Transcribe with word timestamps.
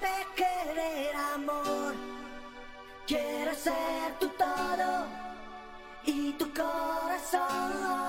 sabe 0.00 0.26
querer 0.34 1.14
amor. 1.34 1.94
Quiere 3.06 3.54
ser 3.54 4.18
tu 4.18 4.28
todo 4.30 5.06
y 6.04 6.32
tu 6.32 6.52
corazón. 6.52 8.05